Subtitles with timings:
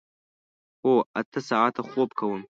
[0.83, 2.41] هو، اته ساعته خوب کوم